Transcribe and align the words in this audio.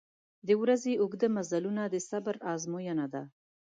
•د 0.47 0.49
ورځې 0.61 0.99
اوږده 1.01 1.27
مزلونه 1.37 1.83
د 1.93 1.95
صبر 2.09 2.35
آزموینه 2.53 3.05
ده. 3.13 3.23